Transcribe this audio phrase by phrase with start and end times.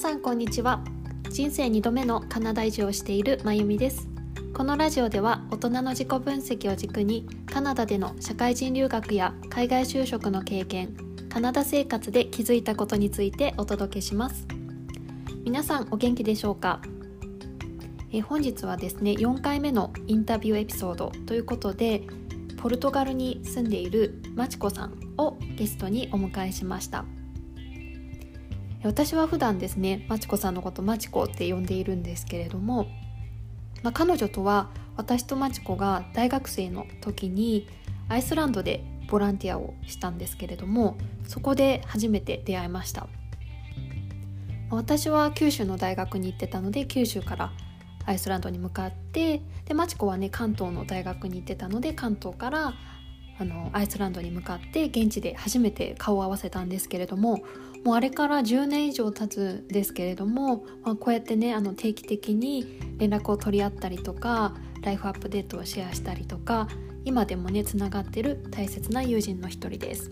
[0.00, 0.82] さんこんにちは。
[1.28, 4.08] 人生2度目のカナダ移住をしているまゆみです。
[4.54, 10.96] このラジオでは大人の自己分析を軸にカナダでの社会人留学や海外就職の経験
[11.28, 14.46] カナダ生活で気づいたことについてお届けします。
[15.44, 16.80] 皆さんお元気でしょうか？
[18.10, 22.04] え本日はですね4回目のインタビューエピソードということで
[22.56, 27.04] ポルトガルに住んでいるまちこさんをゲストにお迎えしました。
[28.82, 32.86] 私は普段ですねまちこさんのことまちこって呼んでいるんですけれども、
[33.82, 37.68] まあ、彼女とは私とまちこが大学生の時に
[38.08, 43.06] アイスランドでボランティアをしたんですけれどもそこで初めて出会いました。
[44.70, 47.52] 私は九州の大学に行ってたので九州から
[48.06, 52.74] アイスランドに向かってでマチコはね関東の大学に行ってたので関東から
[53.38, 57.42] あのアイスランドに向かって現地で初めて顔を合わせたんですけれども
[57.84, 66.68] もうあれから10年以上経つですけれども、まあ、こうやってねあの定期的に連絡を取り合ったりとかライフアップデートをシェアしたりとか
[67.04, 70.10] 今でもねつながってる大切な友人の一人です。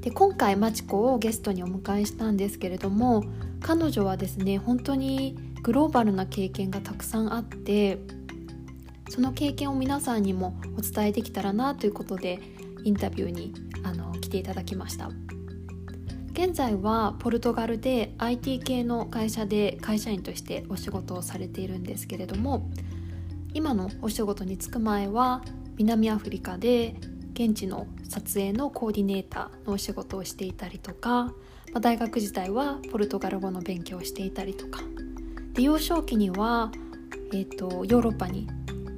[0.00, 3.24] で今回マチコをゲストにお迎えしたんですけれども
[3.60, 7.98] 彼女はですね本当にグローバルな経験がたくさんあって
[9.08, 12.38] その経験を皆さんにもお伝えできたらなということで
[12.84, 15.08] インタビューにあの来ていただきました
[16.34, 22.68] 現在はポルトガルで IT 系の会社で会社員としてお仕事をされているんですけれども
[23.52, 25.42] 今のお仕事に就く前は
[25.76, 26.96] 南アフリカで
[27.34, 31.32] 現地の撮影のコーディネーターのお仕事をしていたりとか、
[31.72, 34.80] ま、大学時代はポルトガル語の勉強をしていたりとか。
[35.52, 36.72] で幼少期には、
[37.32, 38.48] えーとヨーロッパに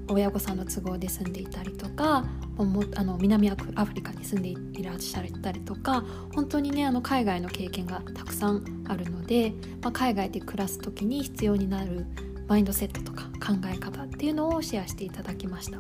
[0.09, 2.25] 親御さんの都合で住んでいたりとか
[2.59, 6.05] あの南アフリカに住んでいらっしゃったりとか
[6.35, 12.07] 本当にねあの海外の経験がたくさんあるので、まあ、海外で暮らす時に必要になる
[12.49, 15.79] マインドセットとか考え方っていうのをシェアしていただきました。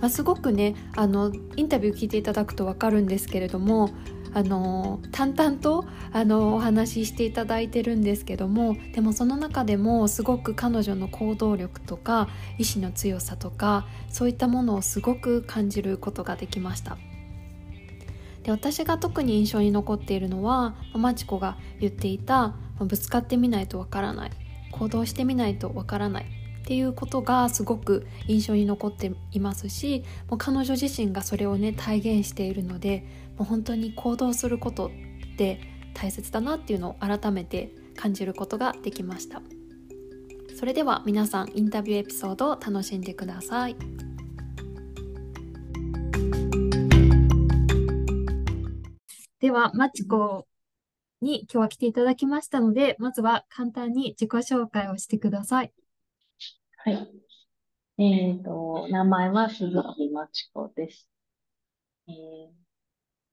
[0.00, 3.90] まあ、すごくねあのインタビュー聞いていただくと分かるんですけれども
[4.32, 16.96] あの淡々とあのお話ししていただいてるんですけどもでもその中でもすごく彼女の行動力とか意志の強さとかそういったものをすごく感じることができました。
[18.42, 24.30] で私が特に印象に残っているのはマチコが言っていたぶつかってみないとわからない
[24.72, 26.39] 行動してみないとわからない
[26.70, 33.04] っていうことがすごく印象に残っていますしもう彼女自身がそれをね体現しているので
[33.36, 34.90] もう本当に行動することっ
[35.36, 35.60] て
[35.94, 39.42] 大切だなっていうのを改めて感じることができました。
[40.56, 43.76] それでは皆さんインタビューエピソードを楽しんでください。
[49.40, 50.46] ではマチコ
[51.20, 55.72] に今日は来ていただきましたのでまずは簡単に自己紹介をしてください。
[56.84, 57.10] はい。
[57.98, 61.08] えっと、名前は鈴木まちこです。
[62.08, 62.14] えー、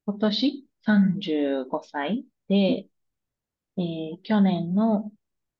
[0.06, 2.90] 今年35歳で、
[3.78, 5.12] えー、去年の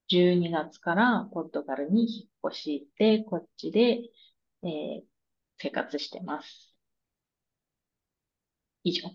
[0.10, 4.02] 12月からポルトガルに引っ越して、こっちで、
[4.64, 5.04] えー、
[5.58, 6.76] 生活してます。
[8.84, 9.10] 以上。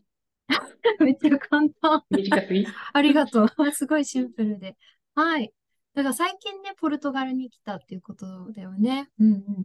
[1.01, 2.05] めっちゃ簡単。
[2.11, 2.67] 短すぎ？
[2.93, 3.49] ありがとう。
[3.73, 4.77] すごいシンプルで。
[5.15, 5.53] はい。
[5.95, 9.11] だから最近ね、ポルトガルに来たっていうことだよね。
[9.19, 9.65] うんうん。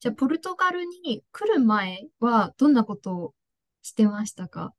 [0.00, 3.34] じゃあ、ポルトガルに来る前はどんなことを
[3.82, 4.74] してましたか？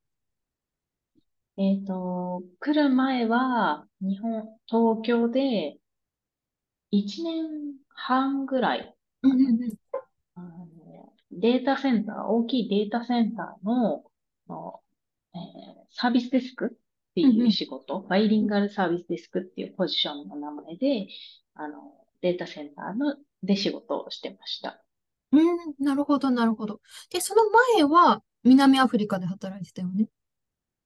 [1.56, 5.76] えっと、来る前は、日本、東京で
[6.92, 9.72] 1年半ぐらい、うんうんうん。
[10.34, 14.04] あのデータセンター、大きいデータセンターの、
[14.48, 14.80] の
[15.34, 15.40] えー
[15.96, 16.76] サービスデスク
[17.14, 21.06] っていう仕事、バイリンガルサービスデスクっていうポジションの名前で、
[21.54, 21.76] あの、
[22.20, 23.14] データセンターの
[23.44, 24.82] で仕事をしてました。
[25.30, 26.80] うん、なるほど、なるほど。
[27.10, 27.42] で、その
[27.76, 30.08] 前は南アフリカで働いてたよね？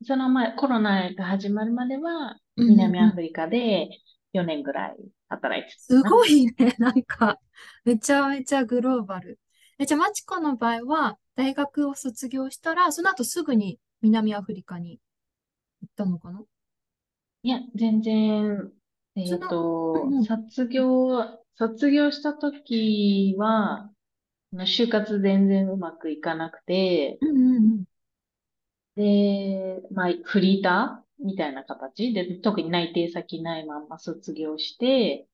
[0.05, 3.89] その前、コロナが始まるまでは、南アフリカで
[4.33, 4.97] 4年ぐらい
[5.29, 5.81] 働いてた。
[5.81, 7.39] すごいね、 なんか、
[7.85, 9.41] めちゃめちゃグローバル。
[9.79, 15.01] え、じゃあ、マチコの場合は、大学を卒業したら、その後すぐに南アフリカに行
[15.87, 16.43] ったのかな？
[17.43, 18.73] いや、全然、
[19.17, 23.91] えっと、うんうん、卒業、卒業した時は、
[24.53, 27.85] 就活全然うまくいかなくて、うんうんうん、
[28.97, 32.13] で、まあ、フリーターみたいな形？
[32.13, 35.27] で、特に内定先ないまま卒業して、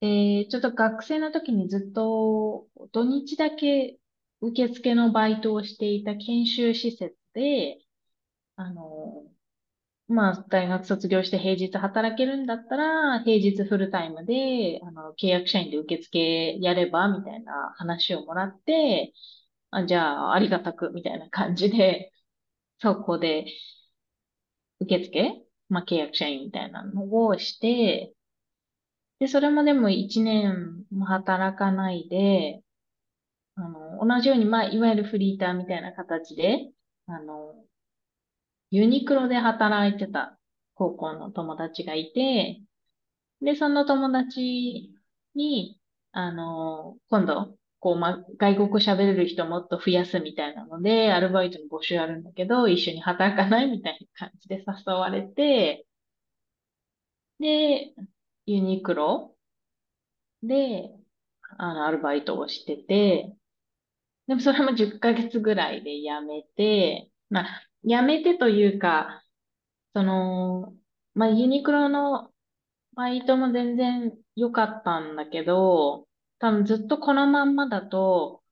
[0.00, 3.98] で、ちょっと学生の時にずっと土日だけ
[4.40, 7.78] 受付のバイトをしていた研修施設で、
[8.56, 9.24] あの、
[10.10, 19.12] まあ、大学卒業して平日働けるんだったら、平日フルタイムで、あの、契約社員で受付やれば、みたいな話をもらって、
[19.70, 22.12] あ、じゃあ、ありがたく、みたいな感じで、
[22.80, 23.46] そこで、
[24.80, 28.12] 受付まあ、契約社員みたいなのをして、
[29.18, 32.62] で、それもでも一年も働かないで、
[33.56, 36.72] あの、同じように、まあ、いわゆるフリーターみたいな形で、
[37.06, 37.54] あの、
[38.70, 40.38] ユニクロで働いてた
[40.74, 42.62] 高校の友達がいて、
[43.42, 44.92] で、その友達
[45.34, 45.80] に、
[46.12, 54.56] あの、今度、こう、ま、外国喋れる人もっと増やすみたいなので、アルバイトの募集あるんだけど、一緒に働かないみたいな感じで
[54.86, 55.86] 誘われて、
[57.40, 57.92] で、
[58.46, 59.34] ユニクロ
[60.42, 60.90] で、
[61.58, 63.34] あの、アルバイトをしてて、
[64.28, 69.22] でもそれも10ヶ月ぐらいで辞めて、まあ、辞めてというか、
[69.94, 70.74] その、
[71.14, 72.30] まあ、ユニクロの
[72.94, 76.06] バイトも全然良かったんだけど、
[76.38, 78.42] 多分ずっとこのまんまだと、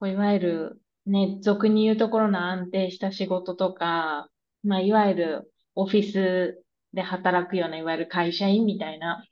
[0.00, 4.28] こういわゆるね、俗に言うところの安定した仕事とか、
[4.64, 6.62] まあ、いわゆるオフィス
[6.92, 9.24] で働くような、いわゆる会社員みたいな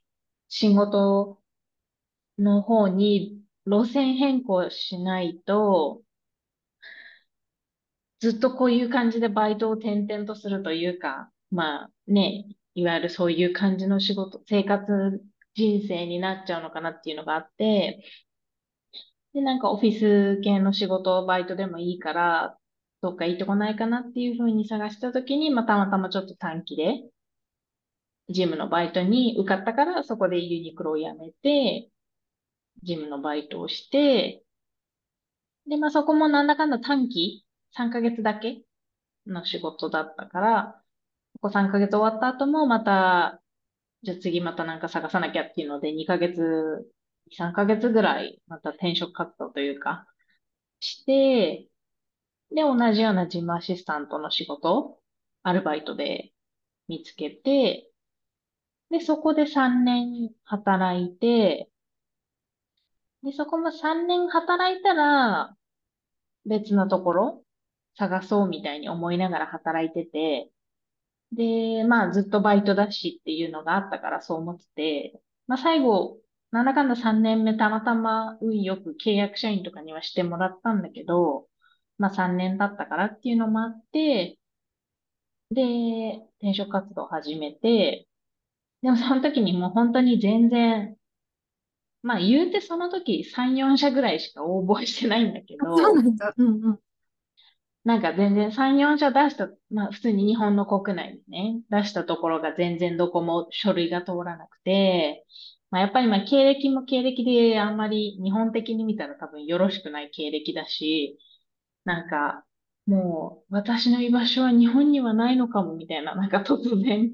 [0.49, 1.39] 仕事
[2.39, 6.01] の方に路線変更しないと、
[8.25, 15.21] ずっとこういう感じでバイトを転々とするというか、まあね、いわゆるそういう感じの仕事、生活
[15.53, 18.03] 人生になっちゃうのかなっていうのがあって、
[19.33, 22.57] で、なんかオフィス系の仕事、バイトでもいいから、
[23.01, 27.03] どっかいいとこないかなっていうふうに探したときに、まあ、たまたまちょっと短期で、
[28.29, 31.91] ジムのバイトに受かったから、そこでユニクロを辞めて、
[32.83, 34.43] ジムのバイトをして、
[35.67, 37.44] で、まあ、そこもなんだかんだ短期、
[37.75, 38.63] 3ヶ月だけ
[39.27, 40.81] の仕事だったから、
[41.41, 43.41] ここ3ヶ月終わった後もまた、
[44.03, 46.91] じゃあ次またなんか探さなきゃっていうので、2ヶ月、
[47.37, 50.07] 3ヶ月ぐらいまた転職活動というか、
[50.79, 51.69] して、
[52.51, 54.99] で、同じような事務アシスタントの仕事、
[55.43, 56.33] アルバイトで
[56.87, 57.91] 見つけて、
[58.89, 61.69] で、そこで3年働いて、
[63.23, 65.57] で、そこも3年働いたら、
[66.45, 67.44] 別のところ
[67.97, 70.51] 探そうみたいに思いながら働いてて、
[71.33, 76.19] で、まあずっとバイトだしっていうのがあったからそう思ってて、まあ最後、
[76.51, 81.47] なんだかんだ3年目たまたま運よく契約社員とかにはしてもらったんだけど、
[81.97, 84.39] まあ3年経ったからっていうのもあって、
[85.51, 88.07] で、転職活動を始めて、
[88.83, 90.97] でもその時にもう本当に全然、
[92.03, 96.33] まあ言うてその時3、4社ぐらいしか応募してないんだけど、そうなんだ。
[96.37, 96.79] うんうん。
[97.85, 105.25] なんか全然3、4社出した、まあ普通に日本の国内でね、出したところが全然どこも書類が通らなくて、
[105.71, 111.19] まあやっぱりまあ経歴も経歴であんまり日本的に見たら多分よろしくない経歴だし、
[111.85, 112.45] なんか
[112.87, 117.11] もう私の居場所は日本にはないのかもみたいな、なんか突然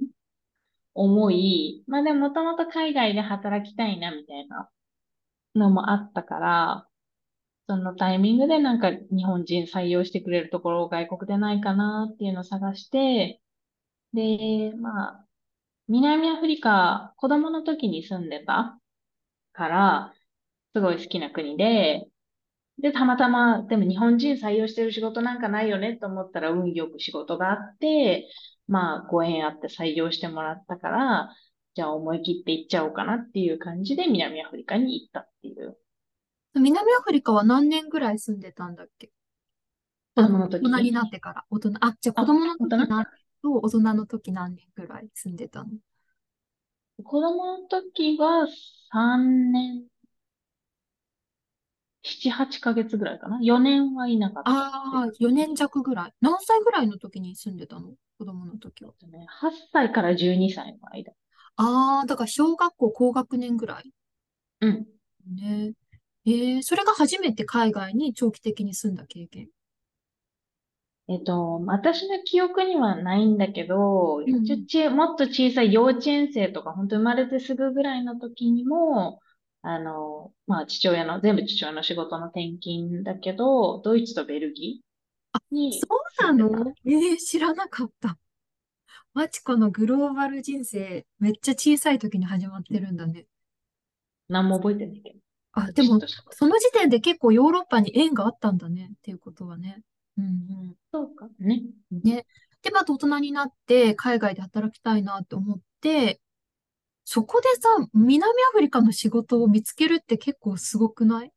[0.94, 4.70] 思い、まあでももともと海外で働きたいなみたいな
[5.56, 6.90] のもあったから、
[7.72, 13.40] そのタイミングでなんか日本人採用してくれるところを外国でないかなっていうのを探して、
[14.14, 15.26] で、まあ、
[15.88, 18.78] 南アフリカ、子供の時に住んでた
[19.54, 20.14] から、
[20.76, 22.10] すごい好きな国で、
[22.80, 28.28] で、たまたま、でも日本人採用してる仕事なんかないよねと思ったら運よく仕事があって、
[28.68, 31.30] まあ、ご縁あって採用してもらったから、
[31.76, 35.78] じゃあ思い切って行っちゃおうかなっていう感じで南アフリカに行ったっていう。
[36.54, 39.10] 南アフリカは何年ぐらい住んでたんだっけ？
[40.16, 41.46] 子供の時大人になってから。
[41.50, 43.06] 大人、あ、じゃあ子供の時な
[43.42, 45.70] と大人の時何年ぐらい住んでたの？
[47.04, 48.48] 子供の時は
[48.92, 49.86] 3年、
[52.04, 53.40] 7、8ヶ月ぐらいかな。
[53.42, 54.52] 4年はいなかった。
[54.52, 56.14] ああ、4年弱ぐらい。
[56.20, 57.94] 何歳ぐらいの時に住んでたの？
[58.20, 58.92] 子供の時は。
[59.10, 61.14] ね、8歳から12歳の間。
[61.56, 63.92] ああ、だから小学校高学年ぐらい？
[64.62, 64.86] うん。
[65.34, 65.74] ね。
[66.26, 69.48] えー、それが初めて海外に長期的に住んだ経験？
[71.08, 79.20] えっと、私の記憶にはないんだけど、うんちもっと小さい幼稚園生とか、本当生まれてすぐぐらいの時にも、
[79.62, 86.64] あの、まあ、父親の、全部父親の仕事の転勤だけど、ドイツとベルギーにそうな住んでた。
[86.64, 88.18] のえー、知らなかった。
[89.14, 93.26] マチコのグローバル人生、めっちゃ小さい時に始まってるんだね。
[94.30, 95.20] 何も覚えてないけど。
[95.54, 96.00] あ、でも
[96.32, 98.92] その時点で結構ヨーロッパに縁があったんだね。
[98.98, 99.82] っていうことはね。
[100.18, 100.76] うんうん。
[100.94, 101.28] そうか。
[101.40, 101.64] ね。
[101.92, 102.26] ね。
[102.62, 106.22] で、また大人になって海外で働きたいなって思って、
[107.04, 111.32] そこでさ、南アフリカの仕事を見つけるって結構すごくない？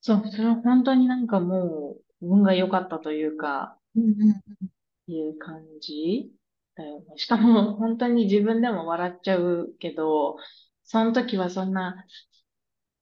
[0.00, 4.34] そう、それは本当になんかもう、運が良かったというか、うんうん
[5.08, 6.30] いう感じ
[6.74, 7.06] だよね。
[7.16, 10.36] しかも、本当に自分でも笑っちゃうけど、
[10.84, 12.04] その時はそんな、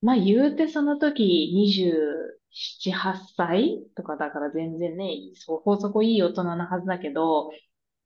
[0.05, 1.23] まあ言うてその時
[1.55, 7.51] 27、8歳とかだから全然ね、そこそこいい大人なはずだけど、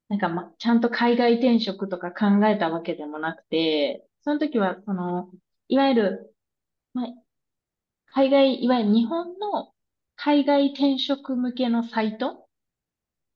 [0.09, 5.31] なんかま、ちゃんと海外転職とか考えたわけでもなくて、その時は、その、
[5.69, 6.37] いわゆる、
[6.95, 7.09] まあ、
[8.07, 9.73] 海外、いわゆる日本の
[10.17, 12.49] 海外転職向けのサイト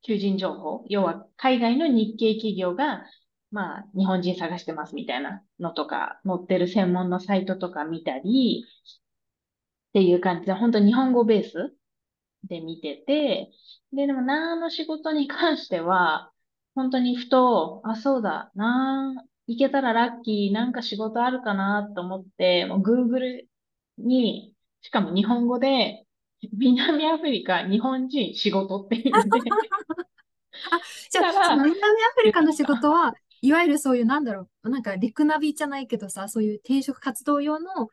[0.02, 0.84] 求人情報。
[0.88, 3.04] 要は、海外の日系企業が、
[3.52, 8.64] まあ、日本人探してますみたいなのとか、載ってる専門のサイトとか見たり、
[9.90, 11.74] っていう感じで、本当日本語ベース
[12.44, 13.52] で見てて、
[13.92, 16.32] で、でも、何の仕事に関しては、
[16.74, 19.14] 本当にふと、あ、そうだ、な、
[19.46, 23.42] 行けたらラッキー、なんか仕事あるかなと思って、もう Google
[23.98, 26.06] に、しかも日本語で、
[26.52, 29.20] 南アフリカ、日本人、仕事っていうあ、
[31.10, 31.76] じゃあ、その南ア
[32.16, 37.88] フリカの仕事は、いわゆるそういう、なんだろう、なんか、リクナビじゃないけどさ、そういう転職活動用の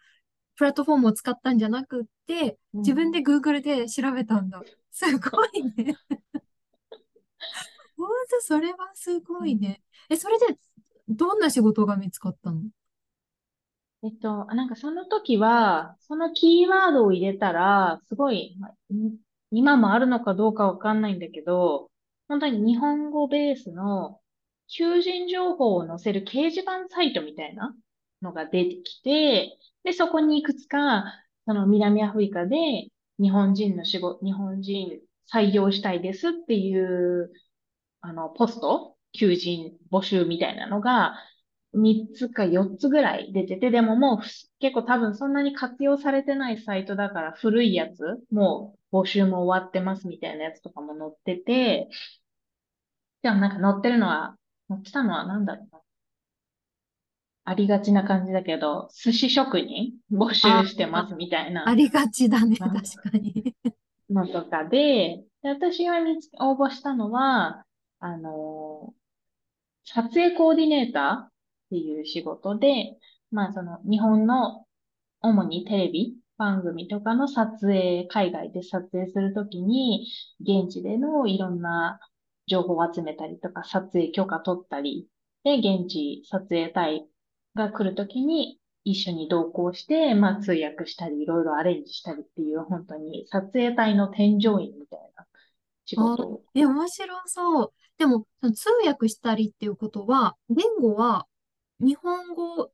[0.55, 4.61] プラットフォームを使ったんじゃなくて、自分で Google で調べたんだ。
[4.91, 5.95] すごいね。
[7.97, 9.81] 本当、それはすごいね。
[10.09, 10.57] え、それで、
[11.07, 12.61] どんな仕事が見つかったの？
[14.03, 18.73] えっと、なんかその時は、そのキーワードを入れたら、すごい、まあ、
[19.51, 21.89] 今もあるのかどうかわかんないんだけど、
[22.27, 24.21] 本当に日本語ベースの
[24.69, 27.75] 求人情報を載せる掲示板サイトみたいな
[28.21, 31.05] のが出てきて、で、そこにいくつか、
[31.45, 35.01] その南アフリカで日本人の仕事、日本人
[35.33, 37.31] 採用したいですっていう、
[38.01, 41.15] あの、ポスト、求人募集みたいなのが
[41.73, 44.19] 3つか4つぐらい出てて、でももう
[44.59, 51.89] 結構多分そんなに活用されてないサイトだから古いやつ、もう募集も終わってますみたいなやつとかも載ってて、
[53.21, 54.37] でもなんか載ってるのは、
[54.69, 55.79] 載ってたのは何だろうな。
[57.45, 59.93] ありがちな感じだけど、寿司職人？
[60.11, 61.67] 募集してますみたいな。
[61.67, 62.71] ありがちだね、確
[63.09, 63.55] かに。
[64.09, 65.95] のとかで、で私が
[66.39, 67.65] 応募したのは、
[67.99, 71.29] あのー、撮影コーディネーターっ
[71.71, 72.97] ていう仕事で、
[73.31, 74.65] まあその日本の
[75.21, 80.07] 主にテレビ番組とかの撮影、海外で撮影するときに、
[80.39, 81.99] 現地でのいろんな
[82.49, 85.07] 情報を集めたりとか、撮影許可取ったり、
[85.43, 87.07] で、現地撮影隊
[87.55, 95.25] が来るときに一緒に同行して、まあ通訳したり、いろいろアレンジしたりっていう、本当に撮影隊の添乗員みたいな
[95.85, 96.43] 仕事を。
[96.55, 97.73] え、面白そう。
[97.97, 101.27] でも、通訳したりっていうことは、言語は
[101.79, 102.71] 日本語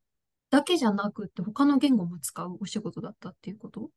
[0.50, 3.90] だけじゃなくって他の言語も使うお仕事だったっていうこと？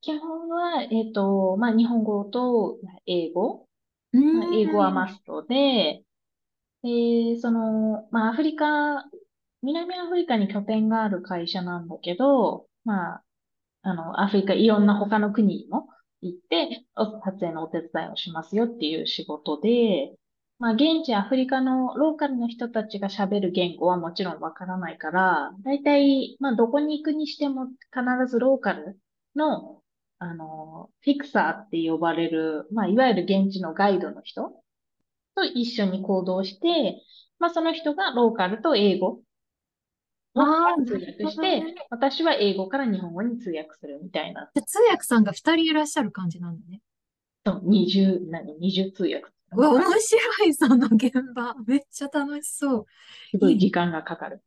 [0.00, 3.67] 基本は、えっ、ー、と、まあ、日本語と英語。
[4.12, 6.02] 英語はマストで、
[6.82, 9.04] で、その、まあ、アフリカ、
[9.62, 13.24] 南アフリカに拠点がある会社なんだけど、まあ、
[13.82, 15.88] あの、アフリカいろんな他の国にも
[16.22, 20.16] 行って、撮影のお手伝いをしますよっていう仕事で、
[20.58, 27.74] まあ、現地アフリカのローカルの人たちが喋る言語はもちろんわからないから、だいたい、まあ、どこに行くにしても必
[28.28, 28.98] ずローカル
[29.36, 29.82] の、
[30.18, 34.52] あの、フィクサーって呼ばれる、まあ、いわゆる現地のガイドの人
[35.34, 37.02] と一緒に行動して、
[37.38, 39.20] まあ、その人がローカルと英語
[40.34, 44.50] を通訳して、ね、私は英語から日本語に通訳するみたいな。
[44.54, 46.80] 通訳さんが二人いらっしゃる感じなんだね。
[47.46, 51.54] そう、二重、何、二重通訳うわ、面白い、その現場。
[51.66, 52.86] めっちゃ楽しそう。
[53.30, 54.42] すごい時間がかかる。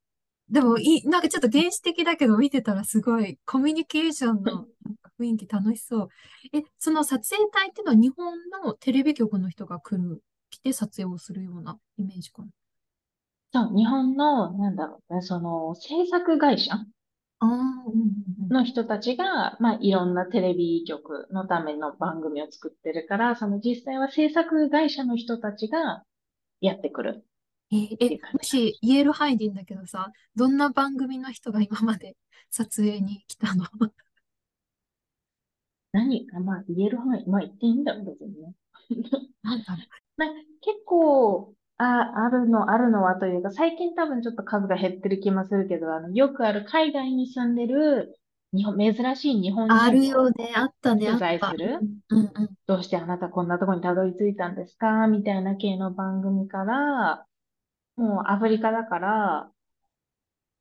[0.50, 4.66] でもいい、なんかちょっと原始的だけど見てたらすごいコミュニケーションの
[5.22, 6.10] 雰囲気楽しそう。
[6.54, 12.48] え、その撮影隊っていうのは日本のテレビ局の人が来る、来て撮影をするようなイメージかな？
[13.54, 16.74] そう、日本の、なんだろうね、その制作会社
[18.50, 26.04] の人たちが、まあ、いろんなテレビ局のための番組を作ってるから、その実際は制作会社の人たちが
[26.62, 27.26] やってくる。
[27.74, 32.16] ええ、もし言える範囲でいいんだけどさ、どんな番組の人が今まで
[32.50, 33.66] 撮影に来たの？
[35.94, 36.28] 何？
[36.28, 38.54] か、まあ言える範囲、まあ言っていいんだろう、別にね。
[39.44, 39.86] なんだろう。
[40.18, 40.30] まあ、
[40.62, 48.20] 結構、あ、あるの、あるのはというか、最近多分ちょっと数が減ってる気もするけど、あの、よくある海外に住んでる
[48.54, 50.54] 日本、珍しい日本ある人をよね。
[50.56, 51.08] あったね。
[51.10, 51.48] あ取った。
[51.48, 51.80] 材する？
[52.10, 52.50] うんうんうん。
[52.68, 55.08] どうしてあなたこんなところにたどり着いたんですか？
[55.08, 57.26] みたいな系の番組から、
[57.96, 59.52] もうアフリカだから、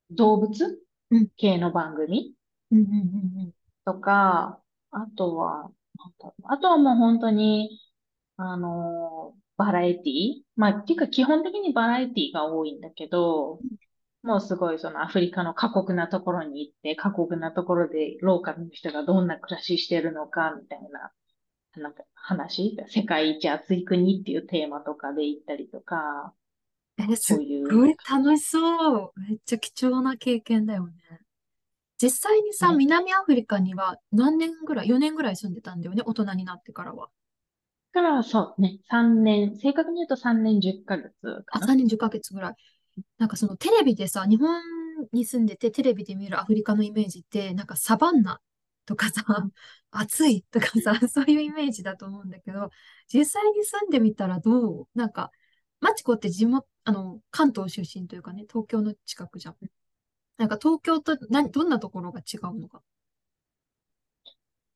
[0.09, 0.79] 動物？
[1.11, 2.33] うん系の番組？
[2.71, 2.87] うんうんう
[3.47, 3.51] ん
[3.83, 4.59] とか、
[4.91, 5.71] あとは、なん
[6.19, 7.79] だろうあとはもう本当に、
[8.37, 13.59] あのーバラエティまあ、っていうか基本的にバラエティが多いんだけど、
[14.23, 21.11] もうすごいそのアフリカの過酷なところに行って、過酷なところでローカルの人がどんな暮らししてるのか、みたいな、
[21.81, 26.33] なんか話、世界一暑い国っていうテーマとかで行ったりとか、
[26.97, 29.19] え、すっそういう、ごい楽しそう。
[29.29, 30.93] めっちゃ貴重な経験だよね。
[32.01, 36.03] 実際にさ、ね、南アフリカには何年ぐらい、4年ぐらい住んでたんだよね。
[36.05, 37.09] 大人になってからは。
[37.93, 41.13] だからそうね、3年、正確に言うと3年10ヶ月
[41.45, 41.67] かあ、な。
[41.67, 42.53] 3年10ヶ月ぐらい。
[43.17, 44.61] なんかそのテレビでさ、日本
[45.11, 48.39] に住んでてテレビで見るアフリカのイメージって、なんかサバンナ
[48.85, 49.23] とかさ、
[49.91, 52.69] 暑いとかさ、そういうイメージだと思うんだけど、
[53.13, 54.87] 実際に住んでみたらどう？
[54.95, 55.31] なんか、
[55.81, 59.55] マチコって地元、あの、関東出身というかね、東京の近くじゃん。
[60.41, 62.81] なんか東京と何、どんなところが違うのか。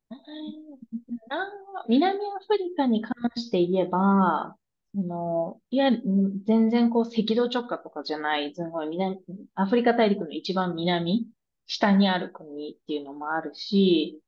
[0.08, 1.52] な
[1.88, 4.56] 南アフリカに関して言えば、あ
[4.94, 9.18] の、いわゆるん全然こう赤道直下とかじゃない、すごい南、
[9.56, 11.26] アフリカ大陸の一番南、
[11.66, 14.22] 下にある国っていうのもあるし、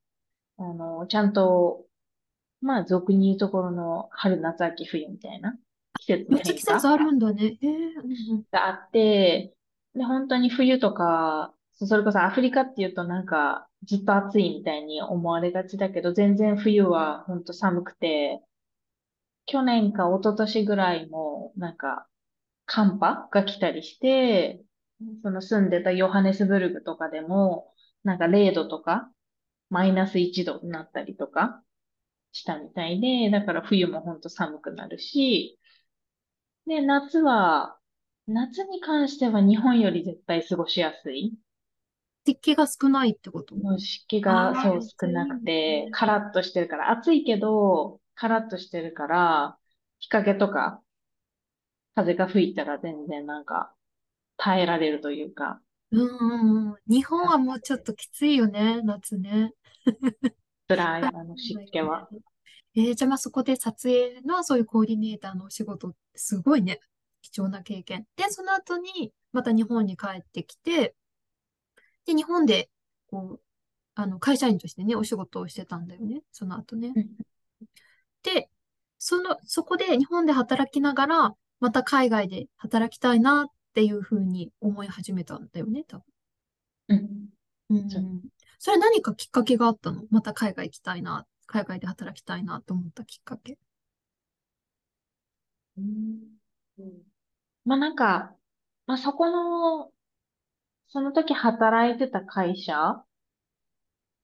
[0.57, 1.87] あの、ちゃんと、
[2.61, 5.57] まあ俗に言うところの春、夏、秋、冬みたいな
[6.01, 7.59] 季節のめっちゃ季変化節あるんだね。
[7.63, 7.95] え。
[8.51, 9.55] があって、
[9.95, 18.43] で、本当に冬とか、それこそアフリカっていうとなんかずっと暑いみたいに思われがちだけど、全然冬は本当寒くて、
[19.47, 22.07] 去年か一昨年ぐらいもなんか
[22.67, 24.63] 寒波が来たりして、
[25.23, 29.11] その住んでたヨハネスブルグとかでもなんか0度とか
[29.71, 31.63] マイナス1度になったりとか
[32.33, 35.59] したみたいで、だから冬も本当寒くなるし、
[36.67, 37.78] で、夏は、
[38.29, 41.35] 夏に関しては日本より絶対過ごしやすい？
[42.27, 43.57] 湿気が少ないってこと？
[43.57, 45.43] もう湿気ああ、がそう少ないくね。
[45.45, 49.59] て、カラッとしてるから、暑いけど、カラッとしてるから、
[49.99, 50.83] 日陰とか
[51.97, 53.75] 風が吹いたら全然なんか
[54.39, 55.61] 耐えられるというか、
[55.91, 56.77] うんうんうん。
[56.87, 59.53] 日本はもうちょっときついよね、夏ね。
[60.69, 62.09] 辛い、ああの 湿気は。
[62.75, 66.81] えー、じゃあまあそこで撮影のそういうコーディネーターのお仕事、すごいね。
[67.31, 68.07] 貴重な経験。
[68.17, 70.95] で、その後にまた日本に帰ってきて、
[72.07, 72.71] で、日本で、
[73.11, 73.41] こう、
[73.95, 76.23] あの、会社員としてね、お仕事をしてたんだよね。
[76.33, 76.93] その後ね。
[76.95, 77.07] うん
[78.23, 78.49] で、
[78.99, 86.03] その、そこで日本で働きながら、また海外で働きたいなっていうふうに思い始めたんだよね、多
[86.89, 87.29] うん。
[87.69, 87.87] 分。
[87.87, 88.03] うそう。
[88.03, 88.23] ん。
[88.59, 90.03] それ何かきっかけがあったの？
[90.11, 93.57] また海外行きたいな、海外で働きたいなと思ったきっかけ。
[95.77, 96.39] うん
[97.69, 98.37] まあなんか、
[98.87, 99.93] まあそこの、
[100.89, 103.05] その時働いてた会社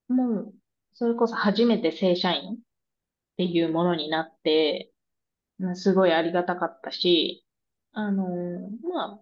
[0.07, 0.53] もう、
[0.93, 2.57] それこそ初めて正社員っ
[3.37, 4.91] ていうものになって、
[5.59, 7.45] うんすごいありがたかったし、
[7.93, 8.25] あの、
[8.93, 9.15] ま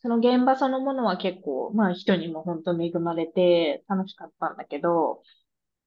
[0.00, 5.22] その現場そのものは結構、まあ人にも本当恵まれて楽しかったんだけど、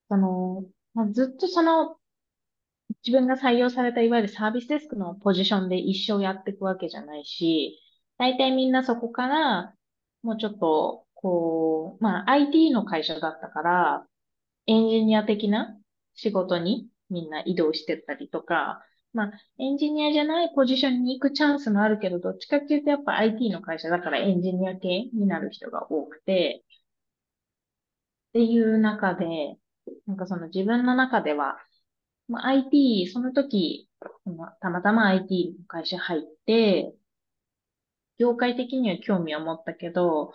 [0.09, 1.97] その、まあ、ずっとその
[3.05, 7.79] 自分が採用されたいわゆるサービスデスクのポジションで一生やっていくわけじゃないし、
[8.17, 9.75] 大体みんなそこから
[10.23, 14.07] もうちょっと、こう、まあ IT の会社だったから、
[14.67, 15.77] エンジニア的な
[16.15, 26.63] 仕事にみんな移動してったりとか、まあ、エンジニアじゃないポジションに行くチャンスもあるけど、どっちかっていうとやっぱ IT の会社だからエンジニア系になる人が多くて、
[28.29, 29.57] っていう中で、
[30.07, 31.57] なんかその自分の中では、
[32.27, 33.89] まあ、IT、その時、
[34.61, 36.95] たまたま IT の会社入って、
[38.17, 40.33] 業界的には興味を持ったけど、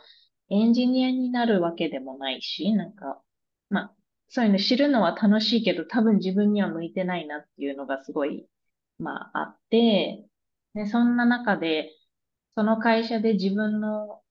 [0.50, 3.22] エンジニアになるわけでもないし、なんか、
[3.70, 3.96] まあ、
[4.28, 8.48] そういうの知るのは楽しいけど、多分自分には向いてないなっていうのがすごい、
[8.98, 10.26] まあ、あって、
[10.74, 11.90] で、そんな中で、
[12.54, 14.22] その会社で自分の、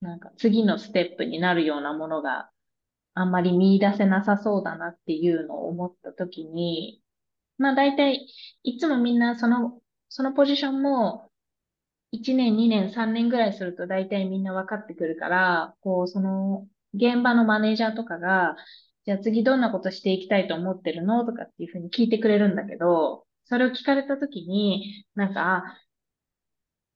[0.00, 2.50] なんか次のステップになるようなものが
[3.16, 7.02] あんまり見出せなさそうだなっていうのを思ったときに、
[7.58, 8.28] まあ大体、
[8.64, 11.30] いつもみんなその、そのポジションも、
[12.12, 18.56] 1年、2年、3年ぐらいすると大体みんな分かってくるから、こう、その、現場のマネージャーとかが、
[19.06, 25.64] じゃあ次どんなことしていきたいと思ってるのとかっていうふうに聞いてくれるんだけど、それを聞かれたときに、なんか、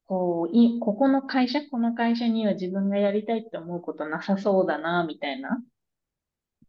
[0.04, 5.62] こう、い、ここの会社、この会社には自分がやりたいって思うことなさそうだな、みたいな。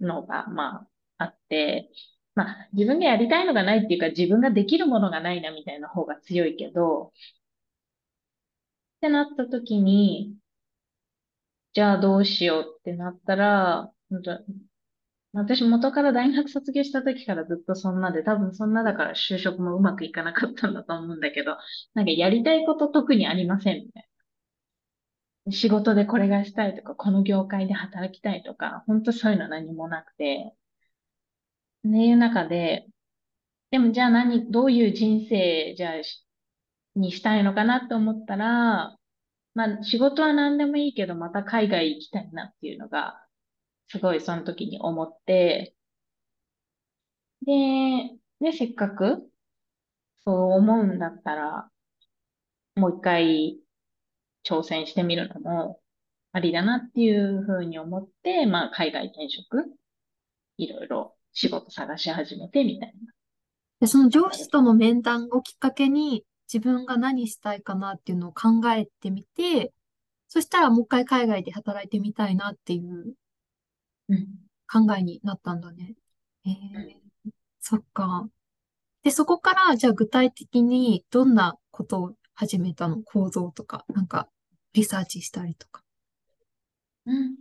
[0.01, 0.87] のが、ま
[1.19, 1.89] あ、あって、
[2.35, 7.11] まあ、自分がやりたいのがないっていうか、自分ができるものがないなみたいな方が強いけど、っ
[9.01, 10.37] てなった時に、
[11.73, 13.91] じゃあどうしようってなったら、
[15.33, 21.57] 私元から大学卒業した時からずっとそんなで、多分そんなだから就職もうまくいかなかったんだと思うんだけど、
[21.93, 24.10] なんかやりたいこと特にありませんみたいな。
[25.51, 30.55] 仕事でこれがしたいとか、この業界で働きたいとか、本当そういうのは何もなくて、
[31.83, 32.87] ねいう中で、
[33.71, 36.01] でもじゃあ何、どういう人生、じゃあ、
[36.95, 38.97] にしたいのかなって思ったら、
[39.55, 43.25] まあ仕事は何でもいいけど、また海外行きたいなっていうのが、
[43.89, 45.75] すごいその時に思って、
[47.45, 49.29] で、で、せっかく
[50.25, 51.71] そう思うんだったら、
[52.75, 53.59] もう一回
[54.43, 55.79] 挑戦してみるのも
[56.31, 59.65] ありだなっていうふうに思って、まあ海外転職、
[60.57, 63.13] いろいろ仕事探し始めてみたいな。
[63.79, 69.73] で、その上司との面談をきっかけに自分が何したいかなっていうのを考えてみて、
[70.27, 73.15] そしたらもう一回海外で働いてみたいなっていう
[74.71, 75.95] 考えになったんだね。
[76.45, 78.29] えー、そっか。
[79.03, 84.29] で、そこから、じゃあ具体的にどんなことを始めたの構造とか、なんか、
[84.73, 85.83] リサーチしたりとか。
[87.05, 87.35] うん、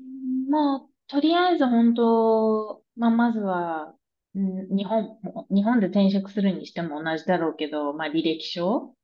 [0.48, 3.94] まあ、とりあえず本当、まあ、まずは、
[4.34, 5.18] うん、日本、
[5.50, 8.94] 日本で転職するにしても同じだろうけど、まあ、履歴書、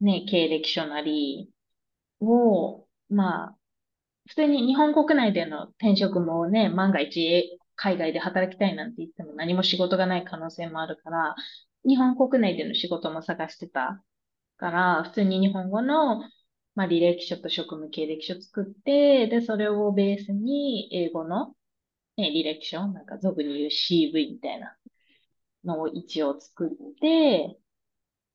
[0.00, 1.50] ね、経歴書なり
[2.20, 3.56] を、まあ、
[4.28, 11.34] 普通に日本国内での転職もね、万が一海外で働きたいなんて言っても何も仕事がない可能性もあるから、
[11.86, 14.02] 日本国内での仕事も探してた
[14.58, 16.20] から、普通に日本語の、
[16.74, 21.54] まあ、履歴書と職務経歴書作って、で、それをベースに英語の、
[22.16, 24.76] ね、履歴書、なんか俗に言う CV みたいな
[25.64, 27.58] のを一応作って、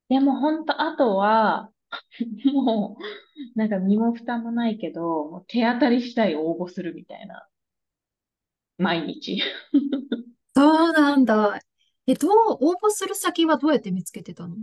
[0.08, 1.72] でも本当、あとは、
[2.54, 7.48] もう、なんか身も蓋もないけど、もう手当たり次第応募するみたいな。
[8.78, 9.42] 毎日。
[10.56, 11.60] そうなんだ。
[12.06, 14.56] え、どう、応募する先はどうやって見つけてたの？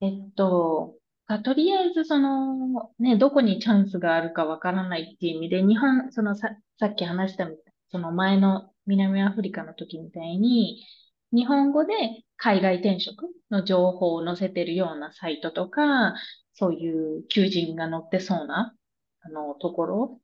[0.00, 0.96] えっと、
[1.44, 10.84] とりあえずその、ね、どこにチャンスがあるかわからないっていう意味で、日本、そのさ、さっき話したみたい、その前の南アフリカの時みたいに、
[11.32, 11.94] 日本語で
[12.36, 16.14] 海外転職の情報を載せてるようなサイトとか、
[16.54, 18.74] そういう求人が載ってそうな、
[19.22, 20.20] あの、ところ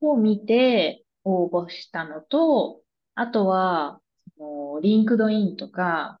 [0.00, 2.82] を見て応募したのと、
[3.14, 4.00] あとは、
[4.38, 6.20] その LinkedIn とか、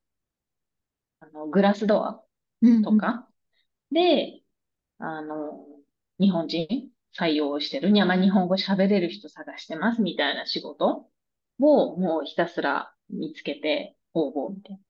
[1.20, 2.22] あの、 Glassdoor
[2.82, 3.28] とか
[3.92, 4.42] で、
[4.98, 5.66] あの、
[6.20, 11.08] 日本人採用してるには、まあ、日本語喋れる人探してますみたいな仕事
[11.60, 14.82] をもうひたすら見つけて応募みたいな。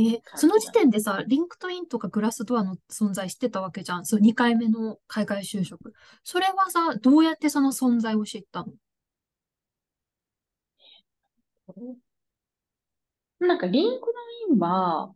[0.00, 4.06] え、その時点でさ、 LinkedIn とか Glassdoor の存在してたわけじゃん。
[4.06, 5.92] そう、2回目の海外就職。
[6.22, 8.72] それはさ、どうやってその存在を知ったの？
[13.40, 15.12] なんか、 LinkedIn は、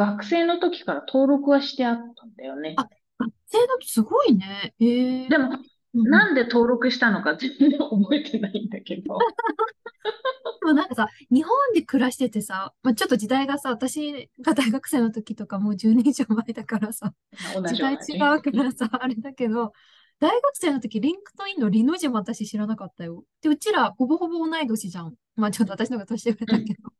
[0.00, 2.74] 学生の時から登録はしてあったんだよね。
[2.78, 2.84] あ、
[3.18, 4.74] 学生だとすごいね。
[4.80, 5.60] ええでも、うん
[5.92, 6.10] うん。
[6.10, 9.18] なんで登録したのか全然覚えてないんだけど。
[10.62, 17.12] もうなんかさ、日本で暮らしててさ、まあ、ちょっと時代がさ、私が大学生の時とかもう10年以上前だからさ、
[17.54, 19.72] 同時代違うからさ、あれだけど、
[20.18, 23.24] 大学生の時、リンクトインのリの字も私知らなかったよ。
[23.42, 25.14] で、うちらほぼほぼ同い年じゃん。
[25.36, 26.46] まあちょっと私の方が年上うん。
[26.46, 26.90] だけど。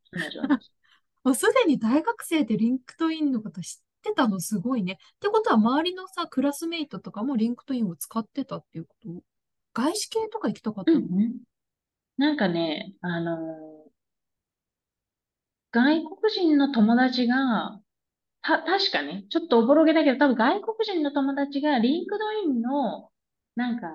[1.25, 4.41] もうすでに大学生で LinkedIn のこと知ってたの？
[4.41, 4.95] すごいね。
[4.95, 9.09] ってことは周りのさ、クラスメイトとかも LinkedIn を使ってたっていうこと？
[9.75, 11.41] 外資系とか行きたかっうんうたのん。
[12.19, 13.91] なんかね、あのー
[15.73, 17.81] 外国人の友達が、
[18.43, 23.11] た、確かね、ちょっとおぼろげだけど、多分外国人の友達が LinkedIn の、
[23.57, 23.89] なんか、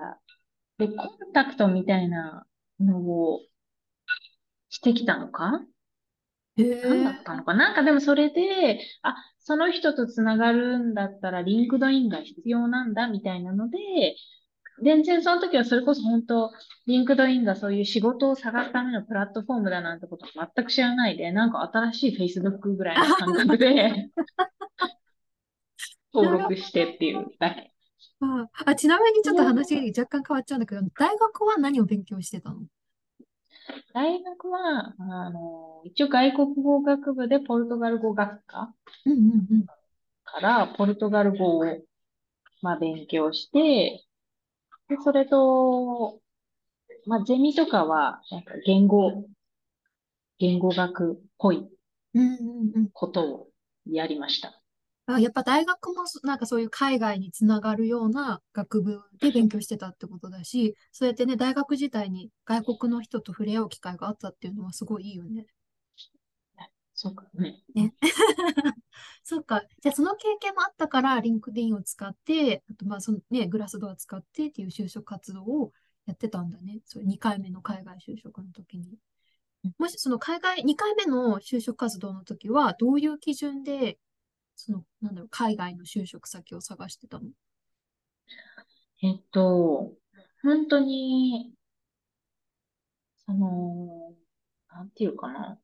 [0.78, 2.46] で、コンタクトみたいな
[2.80, 3.40] のを
[4.68, 5.60] してきたのか？
[6.56, 7.12] へ何だえ。
[7.12, 13.78] ったのかなんかでもそれで、あ、その人とつながるんだったら LinkedIn が必要なんだみたいなので、
[14.82, 16.50] 全然その時はそれこそ本当、
[16.86, 24.10] LinkedIn がそういう仕事を探すためのプラットフォームだなんてことは全く知らないで、なんか新しい Facebook ぐらいの感覚で
[26.12, 27.72] 登録してっていうだけ。
[28.20, 28.50] ほど。
[28.66, 32.60] あ、ちなみにちょっと話若干変わっちゃうんだけど、大学は何を勉強してたの？
[33.92, 38.74] 大学は、あの、一応外国語学部でポルトガル語学科
[39.04, 39.66] うんうんうん。
[40.24, 41.64] からポルトガル語を、
[42.62, 44.04] まあ、勉強して、
[44.88, 46.20] で、それと、
[47.06, 49.26] まあ、ゼミとかは、なんか言語、
[50.38, 51.68] 言語学っぽい
[52.14, 52.90] うんうんうん。
[52.94, 53.48] ことを
[53.86, 54.62] やりました。
[55.06, 65.46] あ、やっぱ大学もそなんかそういう海外につながるような学部で勉強してたってことだし、そうやってね、大学自体に外国の人と触れ合う機会があったっていうのはすごいいいよね。
[66.94, 67.26] そうか。
[67.34, 67.54] うん。
[67.74, 67.94] ね。
[69.22, 69.62] そっか。
[69.82, 75.72] じゃあその経験もあったから、リンクディンを使って、あとまあそのね、グラスドア使ってっていう就職活動を
[76.06, 76.80] やってたんだね。
[76.86, 78.98] そう、2回目の海外就職の時に。
[79.78, 83.98] もしその海外、2回目の就職活動の時は、どういう基準で、
[84.56, 87.26] その、なんだろう、海外の就職先を探してたの？
[89.02, 89.92] えっと、
[90.42, 91.52] 本当に、
[93.26, 94.14] その、
[94.70, 95.58] なんていうかな。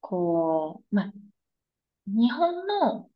[0.00, 1.12] こう、まあ、
[2.06, 3.10] 日本の、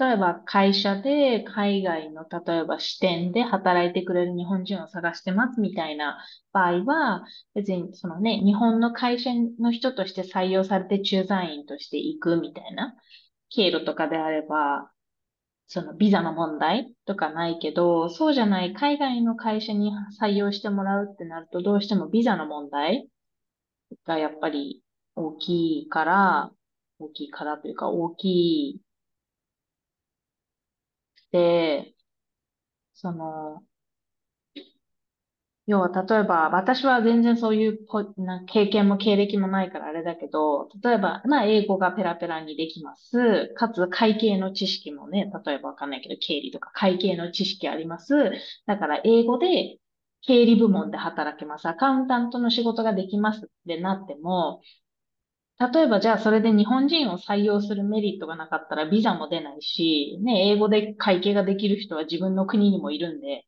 [0.00, 12.94] 例えば会社で海外の、例えば支店で働いてくれる日本人を探してますみたいな場合は、別にそのね、日本の会社の人として採用されて駐在員として行くみたいな
[13.50, 14.90] 経路とかであれば、
[15.66, 23.06] そのビザの問題とかないけど、そうじゃない海外の会社に採用してもらうってなると、どうしてもビザの問題
[24.06, 24.82] がやっぱり
[25.14, 26.52] 大きいから、
[26.98, 28.24] 大きいからというか大き
[28.70, 28.80] い、
[32.92, 33.64] その、
[35.66, 43.52] 要は例えば私は全然そういうポな経験も経歴もないからあれだけど、例えば、まあ英語がペラペラにできます。
[43.56, 48.14] かつ会計の知識もね、例えばわかんないけど経理とか会計の知識あります。
[48.66, 49.78] だから英語で
[50.22, 51.68] 経理部門で働けます。
[51.68, 54.62] アカウンタントの仕事ができますってなっても、
[55.60, 63.46] 例えばじゃあそれで日本人を採用するメリットがなかったらビザも出ないし、ね、英語で会計ができる人は自分の国にもいるんで、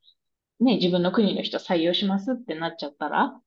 [0.61, 3.41] ね、自分の国の人採用しますってなっちゃったら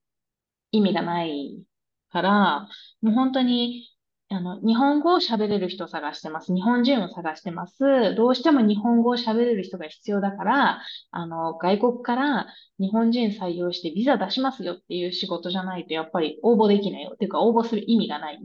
[0.72, 1.64] 意味がない
[2.12, 2.70] から、
[3.02, 3.95] もう本当に、
[4.36, 6.54] あの、日本語を喋れる人を探してます。
[6.54, 8.16] 日本人を探してます。
[8.16, 17.12] どうしても日本語を喋れる人が必要だから、あの、外国から日本人採用してビザ出しますよっていう仕事じゃないと、やっぱり応募できないよ。
[17.14, 18.40] っていうか、応募する意味がないっ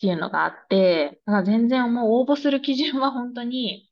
[0.00, 3.90] ていうのがあって、だから全然もう応募する基準は本当に、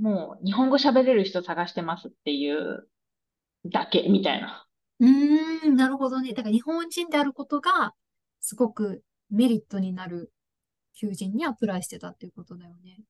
[0.00, 2.88] もう日本語喋れる人探してますっていう
[3.66, 4.66] だけみたいな。
[5.00, 6.32] うーん、なるほどね。
[6.32, 7.94] だから日本人であることが、
[8.40, 10.32] すごくメリットになる
[10.98, 13.00] 求人にアプライしてたっていうことだよね。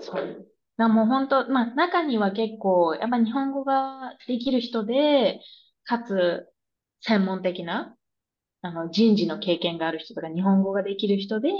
[0.00, 0.46] そう。
[0.76, 5.40] だもう本当、まあ中には結構、やっぱ日本語ができる人で、
[5.84, 6.46] かつ
[7.00, 7.96] 専門的な、
[8.64, 11.50] あの人事の経験がある人とか、日本語ができる人で、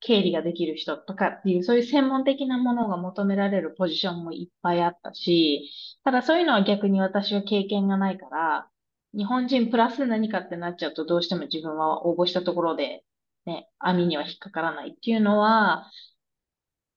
[0.00, 5.70] 経理ができる人とかっていう、そういう専門的なものが求められるポジションもいっぱいあったし、
[6.04, 8.68] ただそういうのは逆に私は経験がないから、
[9.16, 13.04] 日本人プラス何かってなっちゃうとどうしても自分は応募したところで、
[13.46, 15.90] ね、網には引っかからないっていうのは、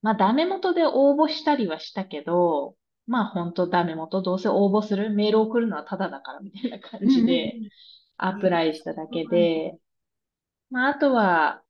[0.02, 2.76] まあダメ元で応募したりはしたけど、
[3.08, 5.10] まあ本当ダメ元どうせ応募する？
[5.10, 7.56] メール送るのはタダだからみたいな感じで
[8.18, 9.78] アプライしただけで、
[10.70, 11.64] まああとは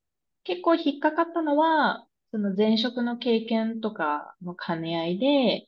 [0.43, 5.65] 結構引っかかったのは、その前職の経験とかの兼ね合いで、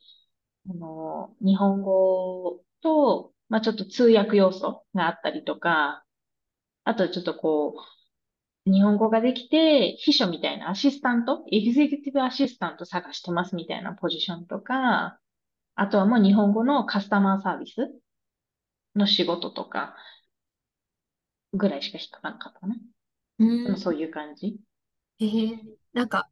[0.68, 6.04] あの、日本語と、まあちょっと通訳要素があったりとか、
[6.84, 7.80] あとちょっとこう、
[8.66, 15.18] 日本語ができて、秘書みたいなアシスタント、エグゼクティブアシスタント探してますみたいなポジションとか、
[15.74, 17.76] あとはもう日本語のカスタマーサービス
[18.94, 19.96] の仕事とか、
[21.52, 22.76] ぐらいしか引っかかなかったかな。
[23.38, 24.58] うんでもそういう感じ。
[25.20, 25.58] えー、
[25.92, 26.28] なんか、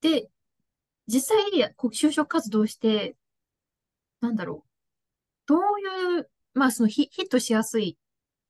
[0.00, 0.28] で、
[1.06, 3.16] 実際、こう就職活動して、
[4.20, 4.68] なんだろう。
[5.46, 5.60] どう
[6.16, 7.96] いう、まあ、そのヒ、ヒットしやすい、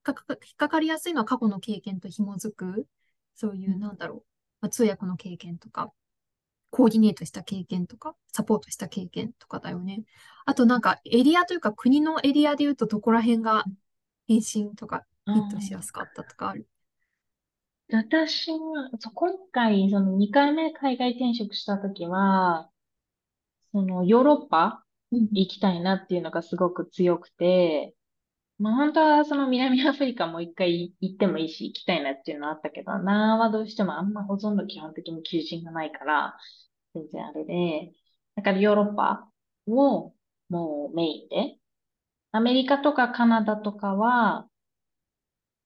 [0.03, 2.87] かか、引っかかりやすいのは過去の経験と紐づく、
[3.39, 4.23] そういうう、んなんだろう。
[4.61, 5.93] まあ、通訳の経験とか、
[6.71, 10.03] コーディネートした経験とか、サポートした経験とかだよね。
[10.45, 13.65] あとなんか、エリアというか、国のエリアで言うと、どこら辺が
[14.27, 16.67] 返信とか、ヒットしやすかったとかある？
[17.91, 22.71] 私は、そう、今回、その2回目海外転職したときは、
[23.73, 27.95] そのヨーロッパうん行きたいなっていうのがすごく強くて、
[28.59, 36.37] まあ本当はその南アフリカも一回行ってもいいし行きたいなっていうのはあったけど、なはどうしてもあんまほとんど基本的に求人がないから、
[36.95, 37.93] 全然あれで、
[38.35, 39.31] だからヨーロッパ
[39.69, 40.15] を
[40.49, 41.59] もうメインで、
[42.33, 44.49] アメリカとかカナダとかは